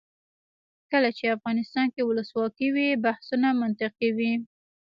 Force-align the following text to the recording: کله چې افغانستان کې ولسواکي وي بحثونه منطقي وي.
کله 0.91 1.09
چې 1.17 1.33
افغانستان 1.35 1.87
کې 1.93 2.01
ولسواکي 2.05 2.67
وي 2.75 2.87
بحثونه 3.05 3.47
منطقي 3.61 4.09
وي. 4.17 4.33